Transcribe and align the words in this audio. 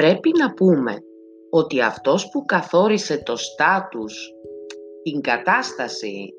πρέπει 0.00 0.30
να 0.38 0.54
πούμε 0.54 0.96
ότι 1.50 1.80
αυτός 1.80 2.28
που 2.28 2.44
καθόρισε 2.44 3.22
το 3.22 3.36
στάτους, 3.36 4.32
την 5.02 5.20
κατάσταση 5.20 6.34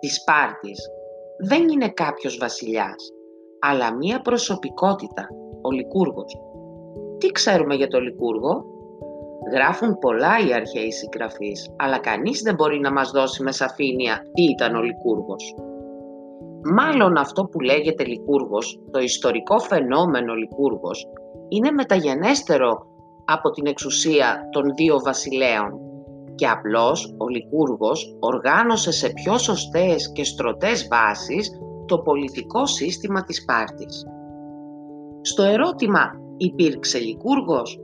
της 0.00 0.14
Σπάρτης 0.14 0.80
δεν 1.38 1.68
είναι 1.68 1.88
κάποιος 1.88 2.36
βασιλιάς, 2.38 3.10
αλλά 3.60 3.94
μία 3.94 4.20
προσωπικότητα, 4.20 5.28
ο 5.62 5.70
Λικούργος. 5.70 6.36
Τι 7.18 7.26
ξέρουμε 7.26 7.74
για 7.74 7.88
το 7.88 8.00
Λικούργο; 8.00 8.64
Γράφουν 9.52 9.98
πολλά 9.98 10.34
οι 10.46 10.52
αρχαίοι 10.52 10.92
συγγραφείς, 10.92 11.70
αλλά 11.76 11.98
κανείς 11.98 12.42
δεν 12.42 12.54
μπορεί 12.54 12.80
να 12.80 12.92
μας 12.92 13.10
δώσει 13.10 13.42
με 13.42 13.52
σαφήνεια 13.52 14.30
τι 14.34 14.42
ήταν 14.42 14.74
ο 14.74 14.82
Λικούργος. 14.82 15.54
Μάλλον 16.74 17.16
αυτό 17.16 17.44
που 17.44 17.60
λέγεται 17.60 18.04
Λικούργος, 18.04 18.80
το 18.90 19.00
ιστορικό 19.00 19.58
φαινόμενο 19.58 20.34
Λικούργος, 20.34 21.06
είναι 21.48 21.70
μεταγενέστερο 21.70 22.86
από 23.24 23.50
την 23.50 23.66
εξουσία 23.66 24.48
των 24.52 24.74
δύο 24.74 25.00
βασιλέων 25.04 25.72
και 26.34 26.46
απλώς 26.46 27.14
ο 27.18 27.28
Λικούργος 27.28 28.16
οργάνωσε 28.20 28.92
σε 28.92 29.08
πιο 29.08 29.38
σωστές 29.38 30.12
και 30.12 30.24
στρωτές 30.24 30.88
βάσεις 30.90 31.50
το 31.86 31.98
πολιτικό 31.98 32.66
σύστημα 32.66 33.24
της 33.24 33.36
Σπάρτης. 33.36 34.04
Στο 35.20 35.42
ερώτημα 35.42 36.10
«Υπήρξε 36.36 36.98
Λικούργος» 36.98 37.78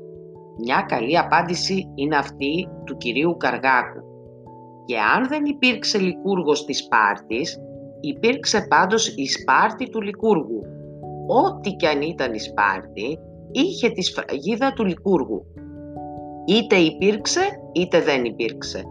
μια 0.62 0.84
καλή 0.88 1.18
απάντηση 1.18 1.92
είναι 1.94 2.16
αυτή 2.16 2.68
του 2.84 2.96
κυρίου 2.96 3.36
Καργάκου. 3.36 4.00
Και 4.84 4.96
αν 5.16 5.28
δεν 5.28 5.44
υπήρξε 5.44 5.98
Λικούργος 5.98 6.64
της 6.64 6.78
Σπάρτης, 6.78 7.58
υπήρξε 8.00 8.66
πάντως 8.68 9.08
η 9.08 9.26
Σπάρτη 9.26 9.90
του 9.90 10.00
Λικούργου. 10.00 10.60
Ό,τι 11.26 11.70
κι 11.70 11.86
αν 11.86 12.00
ήταν 12.00 12.32
η 12.32 12.40
Σπάρτη, 12.40 13.18
είχε 13.52 13.90
τη 13.90 14.02
σφραγίδα 14.02 14.72
του 14.72 14.84
Λικούργου. 14.84 15.44
Είτε 16.46 16.76
υπήρξε, 16.76 17.40
είτε 17.72 18.00
δεν 18.00 18.24
υπήρξε. 18.24 18.84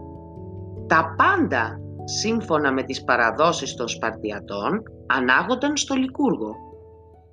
Τα 0.86 1.14
πάντα, 1.16 1.80
σύμφωνα 2.04 2.72
με 2.72 2.82
τις 2.82 3.04
παραδόσεις 3.04 3.74
των 3.74 3.88
Σπαρτιατών, 3.88 4.82
ανάγονταν 5.06 5.76
στο 5.76 5.94
Λικούργο. 5.94 6.54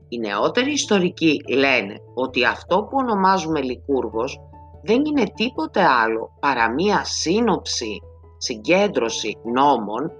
Οι 0.09 0.19
νεότεροι 0.19 0.71
ιστορικοί 0.71 1.41
λένε 1.49 1.95
ότι 2.13 2.45
αυτό 2.45 2.75
που 2.77 2.97
ονομάζουμε 2.97 3.61
Λικούργος 3.61 4.39
δεν 4.83 5.05
είναι 5.05 5.23
τίποτε 5.35 5.83
άλλο 5.83 6.29
παρά 6.39 6.73
μία 6.73 7.03
σύνοψη, 7.03 8.01
συγκέντρωση 8.37 9.37
νόμων 9.53 10.11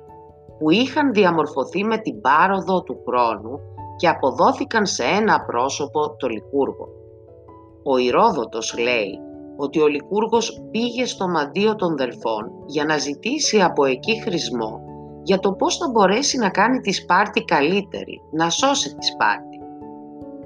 που 0.60 0.70
είχαν 0.70 1.12
διαμορφωθεί 1.12 1.84
με 1.84 1.98
την 1.98 2.22
πάροδο 2.22 2.84
του 2.84 3.04
χρόνου 3.08 3.60
και 3.98 4.08
αποδόθηκαν 4.08 4.86
σε 4.86 5.04
ένα 5.04 5.42
πρόσωπο 5.42 6.16
το 6.16 6.28
Λικούργο. 6.28 6.88
Ο 7.84 7.98
Ηρόδοτος 7.98 8.78
λέει 8.78 9.20
ότι 9.58 9.82
ο 9.82 9.88
Λικούργος 9.88 10.62
πήγε 10.72 11.06
στο 11.06 11.28
μαντίο 11.28 11.76
των 11.76 11.98
Δελφών 11.98 12.52
για 12.66 12.86
να 12.86 12.98
ζητήσει 12.98 13.62
από 13.62 13.86
εκεί 13.86 14.22
χρησμό 14.22 14.82
για 15.24 15.40
το 15.40 15.52
πώς 15.52 15.78
θα 15.78 15.90
μπορέσει 15.90 16.38
να 16.38 16.50
κάνει 16.50 16.80
τη 16.80 16.92
Σπάρτη 16.92 17.42
καλύτερη, 17.44 18.22
να 18.32 18.50
σώσει 18.50 18.96
τη 18.96 19.06
Σπάρτη. 19.06 19.58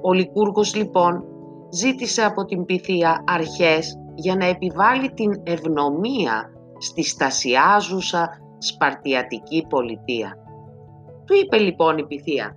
Ο 0.02 0.12
Λικούργος 0.12 0.74
λοιπόν 0.74 1.24
ζήτησε 1.70 2.22
από 2.22 2.44
την 2.44 2.64
Πυθία 2.64 3.24
αρχές 3.26 3.98
για 4.14 4.36
να 4.36 4.46
επιβάλλει 4.46 5.12
την 5.12 5.40
ευνομία 5.42 6.52
στη 6.78 7.02
στασιάζουσα 7.02 8.28
σπαρτιατική 8.58 9.66
πολιτεία. 9.68 10.36
Του 11.24 11.34
είπε 11.44 11.58
λοιπόν 11.58 11.98
η 11.98 12.06
Πυθία 12.06 12.56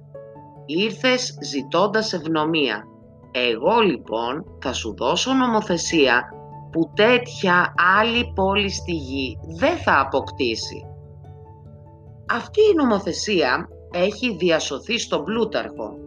«Ήρθες 0.66 1.38
ζητώντας 1.42 2.14
ευνομία. 2.14 2.84
Εγώ 3.32 3.80
λοιπόν 3.80 4.46
θα 4.62 4.74
σου 4.74 4.96
δώσω 4.98 5.34
νομοθεσία 5.34 6.24
που 6.72 6.92
τέτοια 6.94 7.74
άλλη 8.00 8.32
πόλη 8.36 8.70
στη 8.70 8.92
γη 8.92 9.38
δεν 9.58 9.78
θα 9.78 10.00
αποκτήσει». 10.00 10.86
Αυτή 12.32 12.62
η 12.62 12.76
νομοθεσία 12.76 13.70
έχει 13.92 14.36
διασωθεί 14.36 15.00
στον 15.00 15.24
Πλούταρχο. 15.24 15.98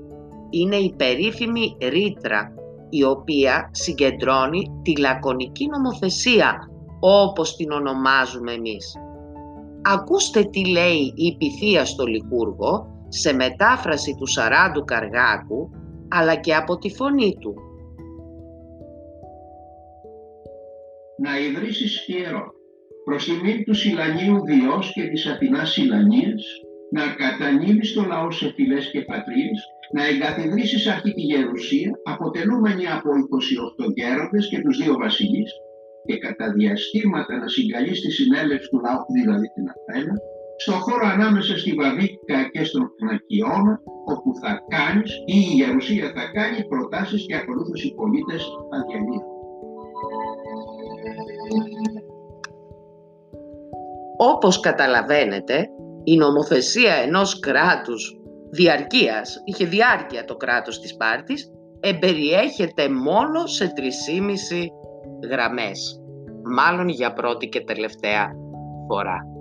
Είναι 0.51 0.77
η 0.77 0.95
περίφημη 0.97 1.77
ρήτρα, 1.81 2.53
η 2.89 3.05
οποία 3.05 3.71
συγκεντρώνει 3.73 4.81
τη 4.83 4.97
λακωνική 4.97 5.67
νομοθεσία, 5.67 6.71
όπως 7.01 7.57
την 7.57 7.71
ονομάζουμε 7.71 8.53
εμείς. 8.53 8.95
Ακούστε 9.83 10.43
τι 10.43 10.67
λέει 10.67 11.13
η 11.17 11.37
Πυθία 11.37 11.85
στο 11.85 12.05
Λικούργο, 12.05 12.98
σε 13.09 13.33
μετάφραση 13.33 14.15
του 14.19 14.27
Σαράντου 14.27 14.85
Καργάκου, 14.85 15.71
αλλά 16.09 16.35
και 16.35 16.55
από 16.55 16.79
τη 16.79 16.91
φωνή 16.91 17.37
του. 17.41 17.55
Να 21.19 21.39
ιδρύσεις 21.39 22.09
ιερό 22.09 22.53
προς 23.05 23.25
τιμήν 23.25 23.65
τους 23.65 23.79
Σιλανίου 23.79 24.45
Διός 24.45 24.93
και 24.93 25.03
της 25.03 25.27
Αθηνάς 25.27 25.71
Σιλανίας, 25.73 26.43
να 26.91 27.03
κατανείμεις 27.23 27.93
το 27.93 28.03
λαό 28.03 28.31
σε 28.31 28.53
φυλές 28.55 28.91
και 28.91 29.01
πατρίες, 29.01 29.59
να 29.93 30.07
εγκαθιδρύσεις 30.07 30.87
αρχή 30.87 31.13
τη 31.13 31.21
Γερουσία, 31.21 31.91
αποτελούμενη 32.05 32.87
από 32.87 33.11
28 33.15 33.93
γέροντες 33.95 34.49
και 34.49 34.61
τους 34.61 34.77
δύο 34.77 34.95
βασιλείς, 34.95 35.51
και 36.07 36.19
κατά 36.19 36.53
διαστήματα 36.53 37.37
να 37.37 37.49
συγκαλείς 37.49 38.01
τη 38.01 38.11
συνέλευση 38.11 38.69
του 38.71 38.81
λαού, 38.81 39.05
δηλαδή 39.17 39.47
την 39.55 39.67
Αθένα, 39.73 40.15
στο 40.63 40.73
χώρο 40.73 41.07
ανάμεσα 41.07 41.59
στη 41.59 41.73
Βαβίκα 41.73 42.39
και 42.53 42.65
στον 42.65 42.93
Φνακιώνα, 42.99 43.81
όπου 44.05 44.31
θα 44.43 44.65
κάνεις 44.69 45.13
ή 45.27 45.39
η 45.51 45.55
Γερουσία 45.59 46.13
θα 46.17 46.25
κάνει 46.33 46.67
προτάσεις 46.69 47.27
και 47.27 47.37
ακολούθως 47.37 47.83
οι 47.85 47.95
πολίτες 47.95 48.43
θα 48.71 48.85
διαλύουν. 48.87 49.23
Όπως 54.17 54.61
καταλαβαίνετε, 54.61 55.69
η 56.05 56.17
νομοθεσία 56.17 56.95
ενός 56.95 57.39
κράτους 57.39 58.21
διαρκείας, 58.51 59.43
είχε 59.45 59.65
διάρκεια 59.65 60.25
το 60.25 60.37
κράτος 60.37 60.81
της 60.81 60.91
Σπάρτης, 60.91 61.53
εμπεριέχεται 61.81 62.89
μόνο 62.89 63.47
σε 63.47 63.73
3,5 63.77 64.69
γραμμές. 65.31 66.03
Μάλλον 66.57 66.89
για 66.89 67.13
πρώτη 67.13 67.49
και 67.49 67.61
τελευταία 67.61 68.33
φορά. 68.89 69.38